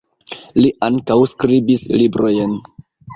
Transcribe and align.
Li 0.63 0.69
ankaŭ 0.87 1.17
skribis 1.33 1.83
librojn. 2.03 2.57